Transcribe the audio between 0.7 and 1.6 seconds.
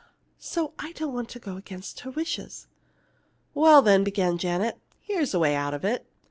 I don't want to go